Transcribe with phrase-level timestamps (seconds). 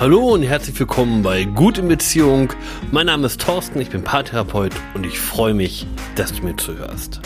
[0.00, 2.52] Hallo und herzlich willkommen bei Gut in Beziehung.
[2.92, 7.20] Mein Name ist Thorsten, ich bin Paartherapeut und ich freue mich, dass du mir zuhörst.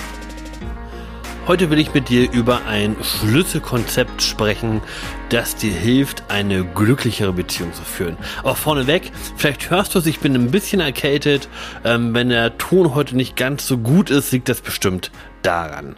[1.47, 4.81] Heute will ich mit dir über ein Schlüsselkonzept sprechen,
[5.29, 8.17] das dir hilft, eine glücklichere Beziehung zu führen.
[8.39, 11.51] Aber vorneweg, vielleicht hörst du es, ich bin ein bisschen erkältet.
[11.85, 15.11] Ähm, wenn der Ton heute nicht ganz so gut ist, liegt das bestimmt
[15.43, 15.97] daran.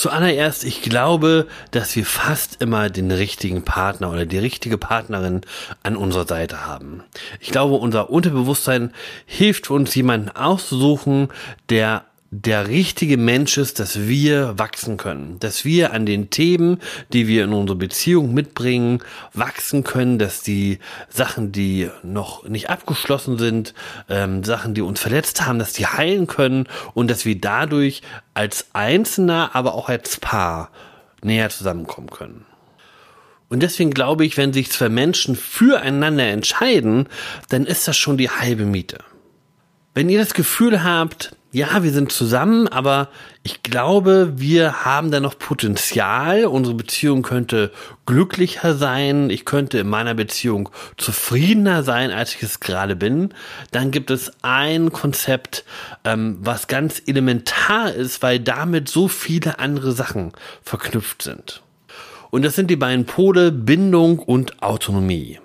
[0.00, 5.42] Zuallererst, ich glaube, dass wir fast immer den richtigen Partner oder die richtige Partnerin
[5.82, 7.04] an unserer Seite haben.
[7.38, 8.94] Ich glaube, unser Unterbewusstsein
[9.26, 11.28] hilft uns, jemanden auszusuchen,
[11.68, 16.78] der der richtige Mensch ist, dass wir wachsen können, dass wir an den Themen,
[17.12, 19.02] die wir in unsere Beziehung mitbringen,
[19.34, 23.74] wachsen können, dass die Sachen, die noch nicht abgeschlossen sind,
[24.08, 28.02] ähm, Sachen, die uns verletzt haben, dass die heilen können und dass wir dadurch
[28.32, 30.70] als Einzelner, aber auch als Paar
[31.22, 32.46] näher zusammenkommen können.
[33.48, 37.08] Und deswegen glaube ich, wenn sich zwei Menschen füreinander entscheiden,
[37.48, 38.98] dann ist das schon die halbe Miete.
[39.94, 43.08] Wenn ihr das Gefühl habt, ja, wir sind zusammen, aber
[43.42, 46.44] ich glaube, wir haben da noch Potenzial.
[46.44, 47.72] Unsere Beziehung könnte
[48.06, 49.30] glücklicher sein.
[49.30, 53.34] Ich könnte in meiner Beziehung zufriedener sein, als ich es gerade bin.
[53.72, 55.64] Dann gibt es ein Konzept,
[56.04, 61.62] ähm, was ganz elementar ist, weil damit so viele andere Sachen verknüpft sind.
[62.30, 65.40] Und das sind die beiden Pole Bindung und Autonomie.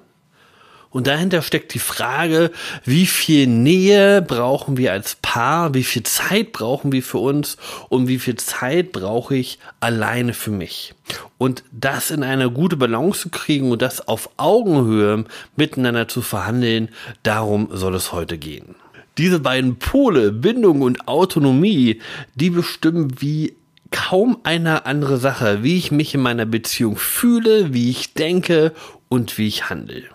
[0.96, 2.52] Und dahinter steckt die Frage,
[2.86, 7.58] wie viel Nähe brauchen wir als Paar, wie viel Zeit brauchen wir für uns
[7.90, 10.96] und wie viel Zeit brauche ich alleine für mich.
[11.38, 15.26] Und das in eine gute Balance zu kriegen und das auf Augenhöhe
[15.58, 16.88] miteinander zu verhandeln,
[17.24, 18.76] darum soll es heute gehen.
[19.18, 22.00] Diese beiden Pole, Bindung und Autonomie,
[22.36, 23.58] die bestimmen, wie
[23.92, 28.72] kaum eine andere Sache, wie ich mich in meiner Beziehung fühle, wie ich denke
[29.10, 30.15] und wie ich handle.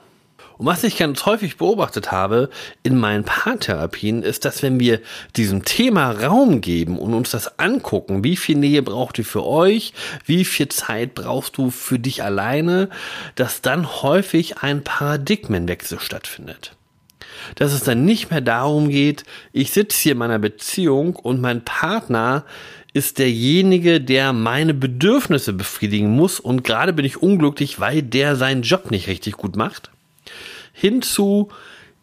[0.61, 2.51] Und was ich ganz häufig beobachtet habe
[2.83, 5.01] in meinen Paartherapien, ist, dass wenn wir
[5.35, 9.95] diesem Thema Raum geben und uns das angucken, wie viel Nähe braucht ihr für euch,
[10.27, 12.91] wie viel Zeit brauchst du für dich alleine,
[13.37, 16.77] dass dann häufig ein Paradigmenwechsel stattfindet.
[17.55, 19.25] Dass es dann nicht mehr darum geht,
[19.55, 22.45] ich sitze hier in meiner Beziehung und mein Partner
[22.93, 28.61] ist derjenige, der meine Bedürfnisse befriedigen muss und gerade bin ich unglücklich, weil der seinen
[28.61, 29.91] Job nicht richtig gut macht
[30.81, 31.51] hinzu,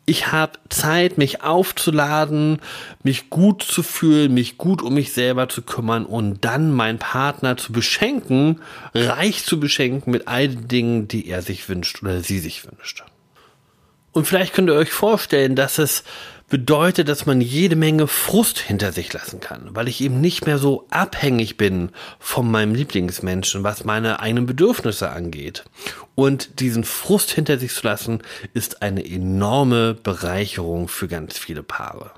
[0.09, 2.61] ich habe Zeit, mich aufzuladen,
[3.03, 7.57] mich gut zu fühlen, mich gut um mich selber zu kümmern und dann meinen Partner
[7.57, 8.61] zu beschenken,
[8.93, 13.03] reich zu beschenken mit all den Dingen, die er sich wünscht oder sie sich wünscht.
[14.13, 16.05] Und vielleicht könnt ihr euch vorstellen, dass es
[16.49, 20.57] bedeutet, dass man jede Menge Frust hinter sich lassen kann, weil ich eben nicht mehr
[20.57, 25.65] so abhängig bin von meinem Lieblingsmenschen, was meine eigenen Bedürfnisse angeht.
[26.15, 28.21] Und diesen Frust hinter sich zu lassen,
[28.53, 32.11] ist eine enorme Bereicherung für ganz viele Paare.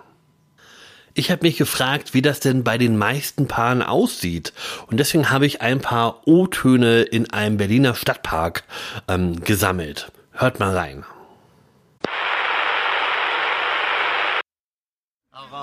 [1.15, 4.53] Ich habe mich gefragt, wie das denn bei den meisten Paaren aussieht.
[4.87, 8.63] Und deswegen habe ich ein paar O-Töne in einem Berliner Stadtpark
[9.07, 10.11] ähm, gesammelt.
[10.31, 11.03] Hört mal rein.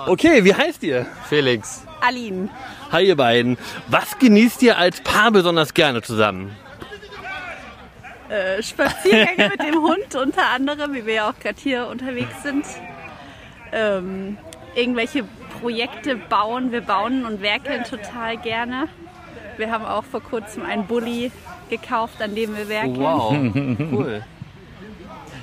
[0.07, 1.05] Okay, wie heißt ihr?
[1.27, 1.85] Felix.
[1.99, 2.47] Aline.
[2.93, 3.57] Hi ihr beiden.
[3.87, 6.55] Was genießt ihr als Paar besonders gerne zusammen?
[8.29, 12.65] Äh, Spaziergänge mit dem Hund unter anderem, wie wir ja auch gerade hier unterwegs sind.
[13.73, 14.37] Ähm,
[14.75, 15.25] irgendwelche
[15.59, 16.71] Projekte bauen.
[16.71, 18.87] Wir bauen und werkeln total gerne.
[19.57, 21.31] Wir haben auch vor kurzem einen Bulli
[21.69, 22.99] gekauft, an dem wir werkeln.
[22.99, 23.33] Wow,
[23.91, 24.23] cool.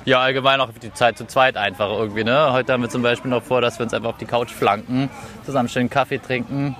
[0.05, 2.23] Ja, allgemein auch die Zeit zu zweit einfach irgendwie.
[2.23, 2.51] Ne?
[2.51, 5.09] Heute haben wir zum Beispiel noch vor, dass wir uns einfach auf die Couch flanken,
[5.43, 6.75] zusammen schön Kaffee trinken,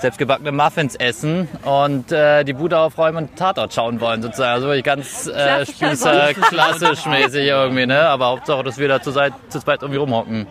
[0.00, 4.54] selbstgebackene Muffins essen und äh, die Bude aufräumen und Tatort schauen wollen sozusagen.
[4.54, 7.84] Also wirklich ganz äh, Spießer, klassisch mäßig irgendwie.
[7.84, 8.00] Ne?
[8.00, 10.46] Aber Hauptsache, dass wir da zu, zu zweit irgendwie rumhocken.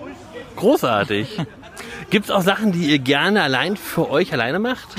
[0.58, 1.40] Großartig.
[2.12, 4.90] Gibt es auch Sachen, die ihr gerne allein für euch alleine macht?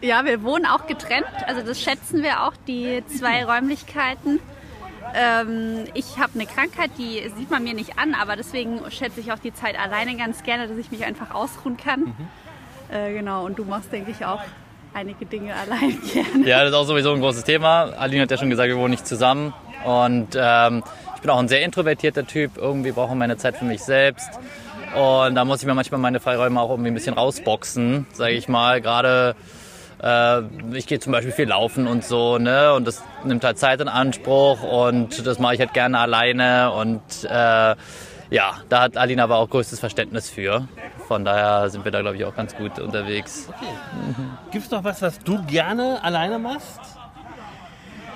[0.00, 1.26] Ja, wir wohnen auch getrennt.
[1.46, 4.40] Also das schätzen wir auch, die zwei Räumlichkeiten.
[5.14, 9.32] Ähm, ich habe eine Krankheit, die sieht man mir nicht an, aber deswegen schätze ich
[9.32, 12.00] auch die Zeit alleine ganz gerne, dass ich mich einfach ausruhen kann.
[12.00, 12.28] Mhm.
[12.90, 14.40] Äh, genau, und du machst, denke ich, auch
[14.94, 16.46] einige Dinge allein gerne.
[16.46, 17.92] Ja, das ist auch sowieso ein großes Thema.
[17.98, 19.52] Aline hat ja schon gesagt, wir wohnen nicht zusammen.
[19.84, 20.84] Und ähm,
[21.16, 22.56] ich bin auch ein sehr introvertierter Typ.
[22.56, 24.28] Irgendwie brauche ich meine Zeit für mich selbst.
[24.94, 28.48] Und da muss ich mir manchmal meine Freiräume auch irgendwie ein bisschen rausboxen, sage ich
[28.48, 28.80] mal.
[28.80, 29.34] Gerade
[30.02, 32.74] äh, ich gehe zum Beispiel viel laufen und so, ne?
[32.74, 37.02] Und das nimmt halt Zeit in Anspruch und das mache ich halt gerne alleine und
[37.24, 37.74] äh,
[38.30, 40.66] ja, da hat Alina aber auch größtes Verständnis für.
[41.06, 43.48] Von daher sind wir da, glaube ich, auch ganz gut unterwegs.
[43.48, 43.66] Okay.
[44.50, 46.80] Gibt es noch was, was du gerne alleine machst?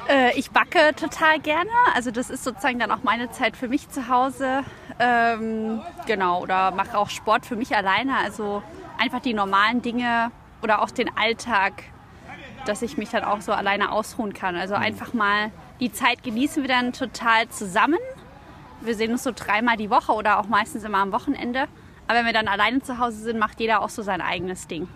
[0.08, 1.70] Äh, ich backe total gerne.
[1.94, 4.62] Also das ist sozusagen dann auch meine Zeit für mich zu Hause.
[4.98, 8.16] Ähm, genau, oder mache auch Sport für mich alleine.
[8.16, 8.62] Also
[8.98, 10.30] einfach die normalen Dinge
[10.62, 11.84] oder auch den Alltag,
[12.64, 14.56] dass ich mich dann auch so alleine ausruhen kann.
[14.56, 15.50] Also einfach mal
[15.80, 17.98] die Zeit genießen wir dann total zusammen.
[18.80, 21.66] Wir sehen uns so dreimal die Woche oder auch meistens immer am Wochenende.
[22.06, 24.88] Aber wenn wir dann alleine zu Hause sind, macht jeder auch so sein eigenes Ding.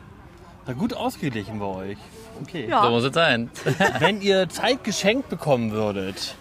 [0.67, 1.99] Na gut ausgeglichen bei euch.
[2.43, 2.69] Okay.
[2.69, 2.83] Ja.
[2.83, 3.51] So muss es sein.
[3.99, 6.37] Wenn ihr Zeit geschenkt bekommen würdet,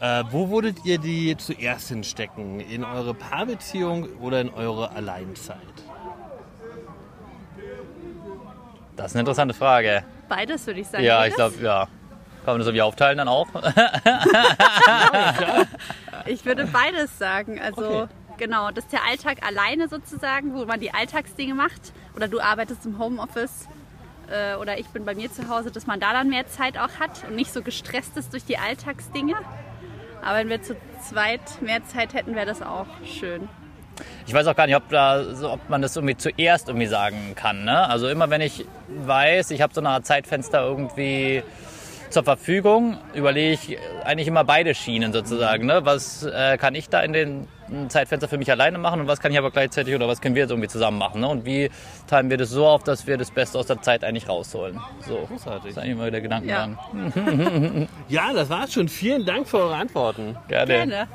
[0.00, 2.60] äh, wo würdet ihr die zuerst hinstecken?
[2.60, 5.58] In eure Paarbeziehung oder in eure Alleinzeit?
[8.96, 10.04] Das ist eine interessante Frage.
[10.28, 11.04] Beides würde ich sagen.
[11.04, 11.88] Ja, ich glaube, ja.
[12.44, 13.48] Kann man das irgendwie aufteilen dann auch?
[16.26, 17.60] Ich würde beides sagen.
[17.60, 18.06] Also Okay.
[18.38, 21.92] genau, das ist der Alltag alleine sozusagen, wo man die Alltagsdinge macht.
[22.16, 23.68] Oder du arbeitest im Homeoffice
[24.30, 26.98] äh, oder ich bin bei mir zu Hause, dass man da dann mehr Zeit auch
[27.00, 29.34] hat und nicht so gestresst ist durch die Alltagsdinge.
[30.22, 33.48] Aber wenn wir zu zweit mehr Zeit hätten, wäre das auch schön.
[34.26, 37.64] Ich weiß auch gar nicht, ob, da, ob man das irgendwie zuerst irgendwie sagen kann.
[37.64, 37.88] Ne?
[37.88, 41.42] Also immer wenn ich weiß, ich habe so eine Art Zeitfenster irgendwie
[42.10, 45.66] zur Verfügung, überlege ich eigentlich immer beide Schienen sozusagen.
[45.66, 45.80] Ne?
[45.84, 47.48] Was äh, kann ich da in den
[47.88, 50.42] Zeitfenster für mich alleine machen und was kann ich aber gleichzeitig oder was können wir
[50.42, 51.20] jetzt irgendwie zusammen machen?
[51.22, 51.28] Ne?
[51.28, 51.70] Und wie
[52.06, 54.78] teilen wir das so auf, dass wir das Beste aus der Zeit eigentlich rausholen?
[55.00, 55.62] So, Großartig.
[55.62, 56.78] das ist eigentlich immer der Gedankengang.
[58.08, 58.88] Ja, das war's schon.
[58.88, 60.36] Vielen Dank für eure Antworten.
[60.48, 60.72] Gerne.
[60.72, 61.08] Gerne.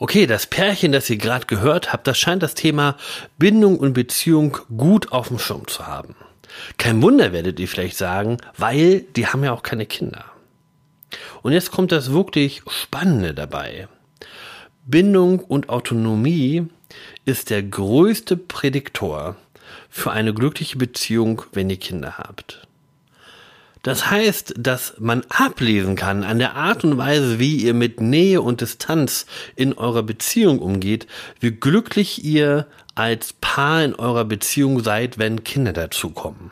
[0.00, 2.96] Okay, das Pärchen, das ihr gerade gehört habt, das scheint das Thema
[3.36, 6.14] Bindung und Beziehung gut auf dem Schirm zu haben.
[6.76, 10.24] Kein Wunder, werdet ihr vielleicht sagen, weil die haben ja auch keine Kinder.
[11.42, 13.88] Und jetzt kommt das wirklich Spannende dabei.
[14.86, 16.68] Bindung und Autonomie
[17.24, 19.34] ist der größte Prädiktor
[19.90, 22.67] für eine glückliche Beziehung, wenn ihr Kinder habt.
[23.82, 28.42] Das heißt, dass man ablesen kann an der Art und Weise, wie ihr mit Nähe
[28.42, 29.26] und Distanz
[29.56, 31.06] in eurer Beziehung umgeht,
[31.40, 36.50] wie glücklich ihr als Paar in eurer Beziehung seid, wenn Kinder dazukommen.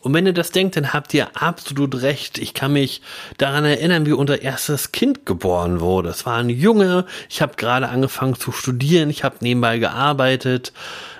[0.00, 2.38] Und wenn ihr das denkt, dann habt ihr absolut recht.
[2.38, 3.02] Ich kann mich
[3.38, 6.10] daran erinnern, wie unser erstes Kind geboren wurde.
[6.10, 7.06] Es war ein Junge.
[7.28, 9.10] Ich habe gerade angefangen zu studieren.
[9.10, 10.72] Ich habe nebenbei gearbeitet.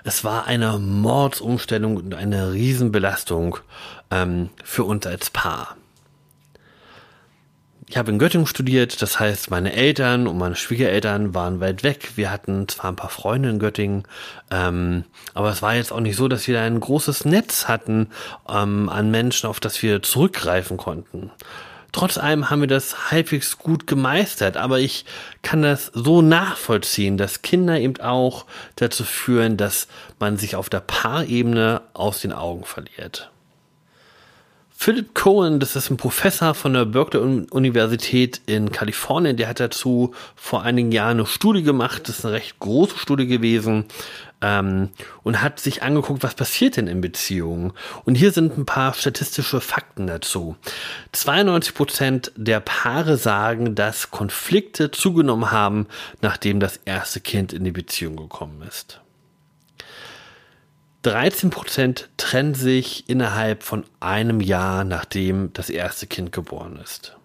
[0.05, 3.59] Es war eine Mordsumstellung und eine Riesenbelastung
[4.11, 5.77] ähm, für uns als Paar.
[7.89, 12.13] Ich habe in Göttingen studiert, das heißt, meine Eltern und meine Schwiegereltern waren weit weg.
[12.17, 14.03] Wir hatten zwar ein paar Freunde in Göttingen,
[14.51, 15.05] ähm,
[15.35, 18.09] aber es war jetzt auch nicht so, dass wir da ein großes Netz hatten
[18.49, 21.31] ähm, an Menschen, auf das wir zurückgreifen konnten.
[21.93, 25.05] Trotz allem haben wir das halbwegs gut gemeistert, aber ich
[25.43, 29.87] kann das so nachvollziehen, dass Kinder eben auch dazu führen, dass
[30.19, 33.31] man sich auf der Paarebene aus den Augen verliert.
[34.79, 40.15] Philip Cohen, das ist ein Professor von der Berkeley Universität in Kalifornien, der hat dazu
[40.37, 43.87] vor einigen Jahren eine Studie gemacht, das ist eine recht große Studie gewesen,
[44.43, 44.91] ähm,
[45.25, 47.73] und hat sich angeguckt, was passiert denn in Beziehungen.
[48.05, 50.57] Und hier sind ein paar statistische Fakten dazu.
[51.13, 55.87] 92 Prozent der Paare sagen, dass Konflikte zugenommen haben,
[56.21, 59.01] nachdem das erste Kind in die Beziehung gekommen ist.
[61.07, 67.17] 13 Prozent trennen sich innerhalb von einem Jahr, nachdem das erste Kind geboren ist.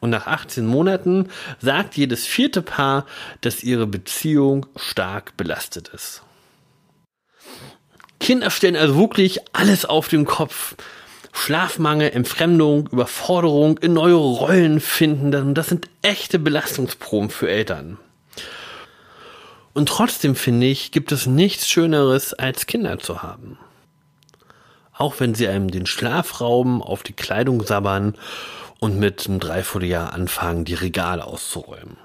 [0.00, 1.28] Und nach 18 Monaten
[1.60, 3.04] sagt jedes vierte Paar,
[3.40, 6.22] dass ihre Beziehung stark belastet ist.
[8.20, 10.76] Kinder stellen also wirklich alles auf den Kopf.
[11.32, 17.98] Schlafmangel, Entfremdung, Überforderung, in neue Rollen finden, das sind echte Belastungsproben für Eltern.
[19.76, 23.58] Und trotzdem finde ich, gibt es nichts Schöneres, als Kinder zu haben.
[24.94, 28.14] Auch wenn sie einem den Schlaf rauben, auf die Kleidung sabbern
[28.80, 31.98] und mit einem Dreivierteljahr anfangen, die Regale auszuräumen.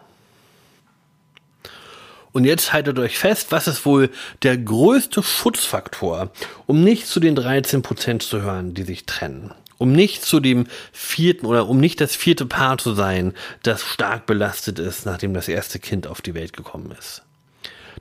[2.34, 4.10] Und jetzt haltet euch fest, was ist wohl
[4.44, 6.30] der größte Schutzfaktor,
[6.68, 9.54] um nicht zu den 13% zu hören, die sich trennen?
[9.78, 14.25] Um nicht zu dem vierten oder um nicht das vierte Paar zu sein, das stark
[14.25, 17.24] belastet ist, nachdem das erste Kind auf die Welt gekommen ist.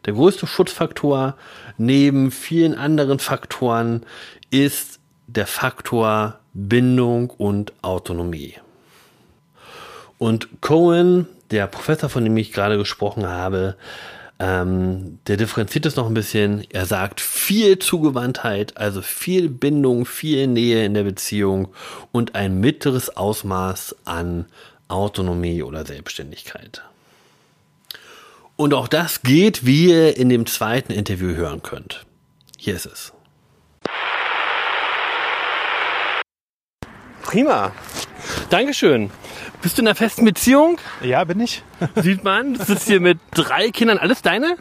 [0.04, 1.37] Der größte Schutzfaktor
[1.78, 4.04] neben vielen anderen Faktoren
[4.50, 8.54] ist der Faktor Bindung und Autonomie.
[10.18, 13.76] Und Cohen, der Professor, von dem ich gerade gesprochen habe,
[14.40, 16.64] ähm, der differenziert es noch ein bisschen.
[16.70, 21.68] Er sagt viel Zugewandtheit, also viel Bindung, viel Nähe in der Beziehung
[22.11, 24.47] und ein mittleres Ausmaß an
[24.88, 26.82] Autonomie oder Selbstständigkeit.
[28.61, 32.05] Und auch das geht, wie ihr in dem zweiten Interview hören könnt.
[32.59, 33.14] Hier ist es.
[37.23, 37.73] Prima.
[38.50, 39.11] Dankeschön.
[39.62, 40.76] Bist du in einer festen Beziehung?
[41.00, 41.62] Ja, bin ich.
[41.95, 42.52] Sieht man.
[42.52, 43.97] Du sitzt hier mit drei Kindern.
[43.97, 44.57] Alles deine?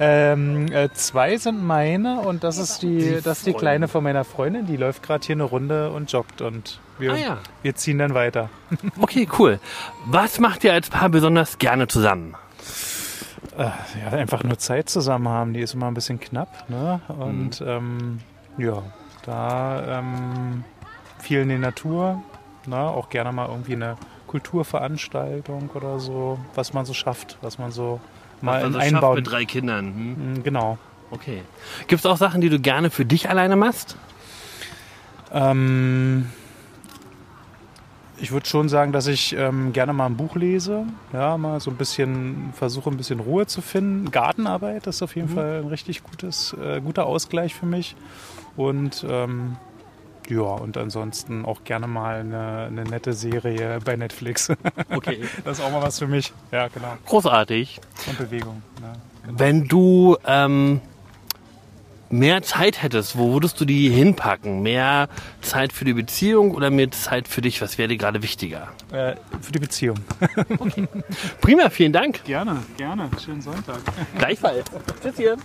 [0.00, 4.24] Ähm, äh, zwei sind meine und das ist die, das ist die kleine von meiner
[4.24, 4.64] Freundin.
[4.64, 7.38] Die läuft gerade hier eine Runde und joggt und wir, Ah ja.
[7.60, 8.48] wir ziehen dann weiter.
[8.98, 9.60] Okay, cool.
[10.06, 12.34] Was macht ihr als Paar besonders gerne zusammen?
[13.58, 16.68] Ja, einfach nur Zeit zusammen haben, die ist immer ein bisschen knapp.
[16.68, 17.00] Ne?
[17.08, 18.20] Und ähm,
[18.56, 18.82] ja,
[19.24, 20.64] da ähm,
[21.18, 22.22] viel in die Natur,
[22.66, 22.76] ne?
[22.78, 28.00] auch gerne mal irgendwie eine Kulturveranstaltung oder so, was man so schafft, was man so
[28.40, 29.86] mal Also schafft mit drei Kindern.
[29.86, 30.32] Hm?
[30.34, 30.78] Mm, Genau.
[31.10, 31.42] Okay.
[31.88, 33.96] Gibt es auch Sachen, die du gerne für dich alleine machst?
[35.30, 36.30] Ähm,
[38.22, 41.72] ich würde schon sagen, dass ich ähm, gerne mal ein Buch lese, ja, mal so
[41.72, 44.12] ein bisschen versuche, ein bisschen Ruhe zu finden.
[44.12, 47.96] Gartenarbeit ist auf jeden Fall ein richtig gutes, äh, guter Ausgleich für mich.
[48.56, 49.56] Und ähm,
[50.28, 54.52] ja, und ansonsten auch gerne mal eine, eine nette Serie bei Netflix.
[54.90, 55.22] Okay.
[55.44, 56.32] das ist auch mal was für mich.
[56.52, 56.96] Ja, genau.
[57.06, 57.80] Großartig.
[58.06, 58.62] Und Bewegung.
[58.80, 58.92] Ja.
[59.36, 60.80] Wenn du ähm,
[62.12, 64.62] mehr Zeit hättest, wo würdest du die hinpacken?
[64.62, 65.08] Mehr
[65.40, 67.60] Zeit für die Beziehung oder mehr Zeit für dich?
[67.62, 68.68] Was wäre dir gerade wichtiger?
[68.92, 69.96] Äh, für die Beziehung.
[71.40, 72.22] Prima, vielen Dank.
[72.24, 73.10] Gerne, gerne.
[73.24, 73.80] Schönen Sonntag.
[74.18, 74.66] Gleichfalls.
[75.02, 75.36] Tschüss hier.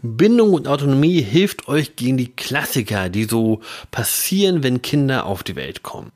[0.00, 5.56] Bindung und Autonomie hilft euch gegen die Klassiker, die so passieren, wenn Kinder auf die
[5.56, 6.12] Welt kommen.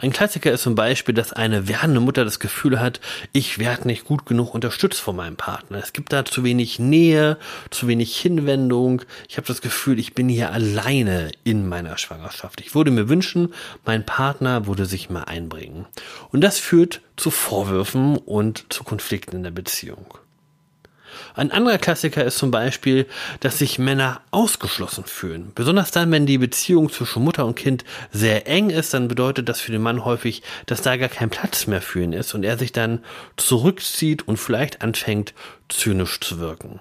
[0.00, 3.00] Ein Klassiker ist zum Beispiel, dass eine werdende Mutter das Gefühl hat,
[3.32, 5.76] ich werde nicht gut genug unterstützt von meinem Partner.
[5.76, 7.36] Es gibt da zu wenig Nähe,
[7.68, 9.02] zu wenig Hinwendung.
[9.28, 12.62] Ich habe das Gefühl, ich bin hier alleine in meiner Schwangerschaft.
[12.62, 13.52] Ich würde mir wünschen,
[13.84, 15.84] mein Partner würde sich mal einbringen.
[16.32, 20.06] Und das führt zu Vorwürfen und zu Konflikten in der Beziehung.
[21.34, 23.06] Ein anderer Klassiker ist zum Beispiel,
[23.40, 25.52] dass sich Männer ausgeschlossen fühlen.
[25.54, 29.60] Besonders dann, wenn die Beziehung zwischen Mutter und Kind sehr eng ist, dann bedeutet das
[29.60, 32.58] für den Mann häufig, dass da gar kein Platz mehr für ihn ist und er
[32.58, 33.00] sich dann
[33.36, 35.34] zurückzieht und vielleicht anfängt,
[35.68, 36.80] zynisch zu wirken.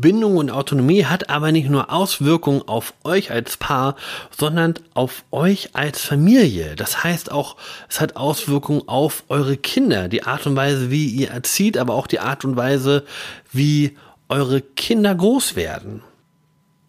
[0.00, 3.96] Bindung und Autonomie hat aber nicht nur Auswirkungen auf euch als Paar,
[4.30, 6.76] sondern auf euch als Familie.
[6.76, 7.56] Das heißt auch,
[7.88, 12.06] es hat Auswirkungen auf eure Kinder, die Art und Weise, wie ihr erzieht, aber auch
[12.06, 13.04] die Art und Weise,
[13.52, 13.96] wie
[14.28, 16.02] eure Kinder groß werden.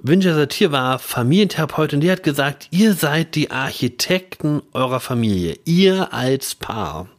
[0.03, 6.53] Winja Satir war Familientherapeutin, die hat gesagt, ihr seid die Architekten eurer Familie, ihr als
[6.53, 7.09] Paar.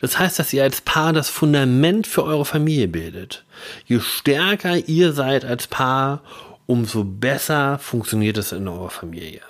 [0.00, 3.44] Das heißt, dass ihr als Paar das Fundament für eure Familie bildet.
[3.86, 6.22] Je stärker ihr seid als Paar,
[6.66, 9.40] umso besser funktioniert es in eurer Familie.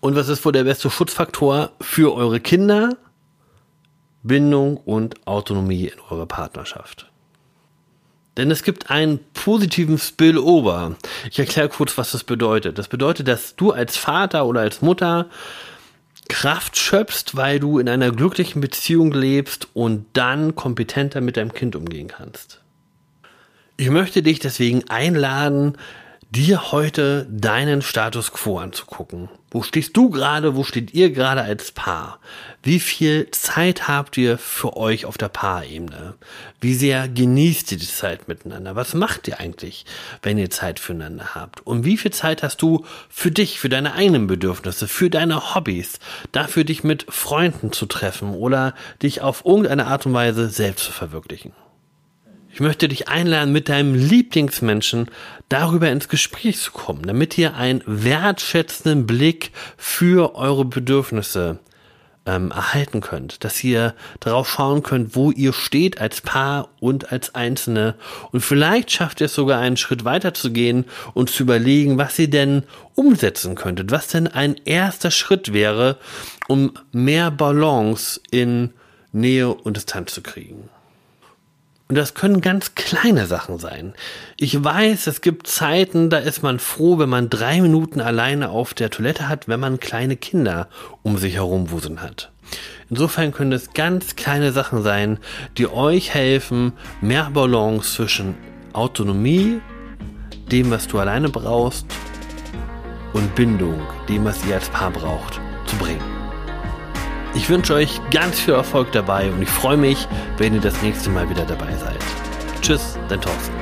[0.00, 2.96] Und was ist wohl der beste Schutzfaktor für eure Kinder?
[4.22, 7.10] Bindung und Autonomie in eurer Partnerschaft.
[8.36, 10.94] Denn es gibt einen positiven Spillover.
[11.30, 12.78] Ich erkläre kurz, was das bedeutet.
[12.78, 15.26] Das bedeutet, dass du als Vater oder als Mutter
[16.28, 21.74] Kraft schöpfst, weil du in einer glücklichen Beziehung lebst und dann kompetenter mit deinem Kind
[21.74, 22.60] umgehen kannst.
[23.76, 25.78] Ich möchte dich deswegen einladen,
[26.30, 29.30] dir heute deinen Status quo anzugucken.
[29.50, 30.56] Wo stehst du gerade?
[30.56, 32.18] Wo steht ihr gerade als Paar?
[32.62, 36.16] Wie viel Zeit habt ihr für euch auf der Paarebene?
[36.60, 38.76] Wie sehr genießt ihr die Zeit miteinander?
[38.76, 39.86] Was macht ihr eigentlich,
[40.22, 41.66] wenn ihr Zeit füreinander habt?
[41.66, 45.98] Und wie viel Zeit hast du für dich, für deine eigenen Bedürfnisse, für deine Hobbys,
[46.32, 50.92] dafür dich mit Freunden zu treffen oder dich auf irgendeine Art und Weise selbst zu
[50.92, 51.52] verwirklichen?
[52.50, 55.10] Ich möchte dich einladen, mit deinem Lieblingsmenschen
[55.48, 61.60] darüber ins Gespräch zu kommen, damit ihr einen wertschätzenden Blick für eure Bedürfnisse
[62.28, 67.34] ähm, erhalten könnt, dass ihr darauf schauen könnt, wo ihr steht als Paar und als
[67.34, 67.94] Einzelne.
[68.32, 72.18] Und vielleicht schafft ihr es sogar einen Schritt weiter zu gehen und zu überlegen, was
[72.18, 72.64] ihr denn
[72.94, 75.96] umsetzen könntet, was denn ein erster Schritt wäre,
[76.48, 78.74] um mehr Balance in
[79.10, 80.68] Nähe und Distanz zu kriegen.
[81.88, 83.94] Und das können ganz kleine Sachen sein.
[84.36, 88.74] Ich weiß, es gibt Zeiten, da ist man froh, wenn man drei Minuten alleine auf
[88.74, 90.68] der Toilette hat, wenn man kleine Kinder
[91.02, 92.30] um sich herum wuseln hat.
[92.90, 95.18] Insofern können es ganz kleine Sachen sein,
[95.56, 98.34] die euch helfen, mehr Balance zwischen
[98.74, 99.60] Autonomie,
[100.50, 101.86] dem, was du alleine brauchst,
[103.14, 106.07] und Bindung, dem, was ihr als Paar braucht, zu bringen.
[107.48, 111.08] Ich wünsche euch ganz viel Erfolg dabei und ich freue mich, wenn ihr das nächste
[111.08, 111.96] Mal wieder dabei seid.
[112.60, 113.54] Tschüss, dein Thorsten.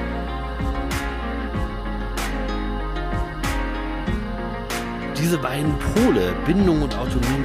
[5.16, 7.45] Diese beiden Pole, Bindung und Autonomie.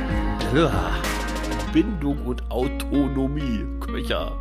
[1.72, 3.68] Bindung und Autonomie.
[3.80, 4.36] Köcher.